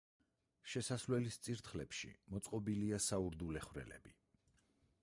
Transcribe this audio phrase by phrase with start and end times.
[0.75, 4.17] შესასვლელის წირთხლებში მოწყობილია საურდულე ხვრელები.